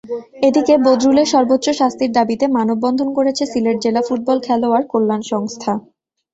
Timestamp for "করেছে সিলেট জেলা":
3.17-4.01